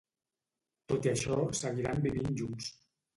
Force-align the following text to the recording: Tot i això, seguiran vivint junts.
Tot 0.91 1.05
i 1.07 1.11
això, 1.11 1.37
seguiran 1.59 2.01
vivint 2.07 2.31
junts. 2.41 2.71